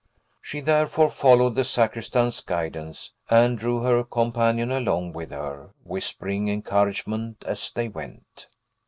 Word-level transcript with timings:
She 0.41 0.61
therefore 0.61 1.11
followed 1.11 1.53
the 1.53 1.63
sacristan's 1.63 2.41
guidance, 2.41 3.13
and 3.29 3.55
drew 3.55 3.81
her 3.83 4.03
companion 4.03 4.71
along 4.71 5.13
with 5.13 5.29
her, 5.29 5.75
whispering 5.83 6.49
encouragement 6.49 7.43
as 7.45 7.69
they 7.69 7.87
went. 7.87 8.47